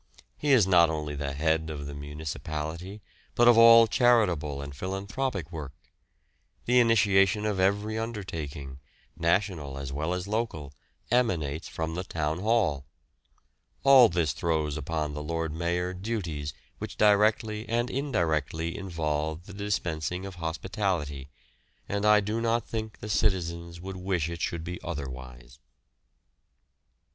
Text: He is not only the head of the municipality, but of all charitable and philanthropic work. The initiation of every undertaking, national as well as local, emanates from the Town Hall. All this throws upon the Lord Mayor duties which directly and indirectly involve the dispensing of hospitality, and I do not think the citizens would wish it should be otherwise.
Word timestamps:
He 0.35 0.51
is 0.51 0.65
not 0.65 0.89
only 0.89 1.13
the 1.13 1.33
head 1.33 1.69
of 1.69 1.85
the 1.85 1.93
municipality, 1.93 3.03
but 3.35 3.47
of 3.47 3.55
all 3.55 3.85
charitable 3.85 4.59
and 4.59 4.75
philanthropic 4.75 5.51
work. 5.51 5.75
The 6.65 6.79
initiation 6.79 7.45
of 7.45 7.59
every 7.59 7.99
undertaking, 7.99 8.79
national 9.15 9.77
as 9.77 9.93
well 9.93 10.15
as 10.15 10.27
local, 10.27 10.73
emanates 11.11 11.67
from 11.67 11.93
the 11.93 12.03
Town 12.03 12.39
Hall. 12.39 12.87
All 13.83 14.09
this 14.09 14.33
throws 14.33 14.75
upon 14.75 15.13
the 15.13 15.21
Lord 15.21 15.53
Mayor 15.53 15.93
duties 15.93 16.51
which 16.79 16.97
directly 16.97 17.69
and 17.69 17.91
indirectly 17.91 18.75
involve 18.75 19.45
the 19.45 19.53
dispensing 19.53 20.25
of 20.25 20.33
hospitality, 20.41 21.29
and 21.87 22.07
I 22.07 22.21
do 22.21 22.41
not 22.41 22.67
think 22.67 23.01
the 23.01 23.07
citizens 23.07 23.79
would 23.79 23.97
wish 23.97 24.29
it 24.29 24.41
should 24.41 24.63
be 24.63 24.81
otherwise. 24.81 25.59